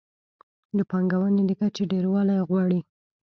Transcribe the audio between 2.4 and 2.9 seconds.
غواړي.